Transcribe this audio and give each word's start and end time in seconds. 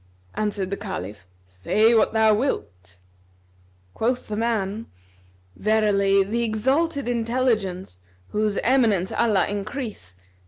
Answered 0.33 0.71
the 0.71 0.77
Caliph, 0.77 1.27
"Say 1.45 1.93
what 1.93 2.11
thou 2.11 2.33
wilt." 2.33 2.97
Quoth 3.93 4.27
the 4.29 4.35
man 4.35 4.87
"Verily 5.55 6.23
the 6.23 6.41
Exalted 6.43 7.07
Intelligence 7.07 7.99
(whose 8.29 8.57
eminence 8.63 9.11
Allah 9.11 9.45
increase!) 9.47 10.17